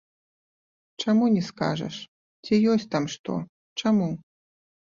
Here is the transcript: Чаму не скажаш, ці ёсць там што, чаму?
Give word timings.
Чаму 1.03 1.25
не 1.35 1.43
скажаш, 1.49 1.95
ці 2.47 2.53
ёсць 2.73 2.89
там 2.97 3.03
што, 3.17 3.37
чаму? 3.83 4.11